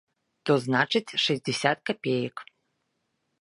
То, 0.49 0.53
значыць, 0.67 1.15
шэсцьдзесят 1.25 1.79
капеек. 1.91 2.35